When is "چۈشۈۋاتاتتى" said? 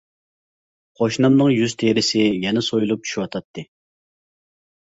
3.09-3.67